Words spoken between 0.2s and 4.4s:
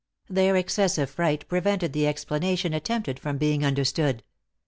Their excessive fright prevented the explanation attempted from being understood.